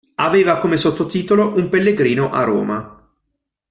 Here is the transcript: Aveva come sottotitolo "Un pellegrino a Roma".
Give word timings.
Aveva 0.15 0.57
come 0.57 0.79
sottotitolo 0.79 1.53
"Un 1.57 1.69
pellegrino 1.69 2.31
a 2.31 2.43
Roma". 2.43 3.07